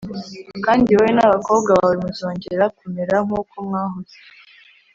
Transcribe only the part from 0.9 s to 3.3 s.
wowe n’abakobwa bawe muzongera kumera